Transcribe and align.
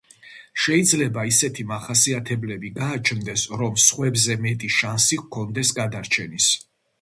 შეიძლება 0.61 1.25
ისეთი 1.31 1.65
მახასიათებლები 1.71 2.71
გააჩნდეს, 2.79 3.43
რომ 3.63 3.77
სხვებზე 3.85 4.39
მეტი 4.47 4.71
შანსი 4.79 5.21
ჰქონდეს 5.25 5.77
გადარჩენის. 5.83 6.51